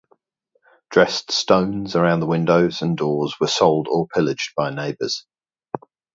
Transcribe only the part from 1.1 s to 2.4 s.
stones around the